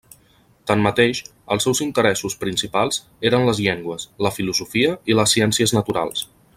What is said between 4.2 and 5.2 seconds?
la filosofia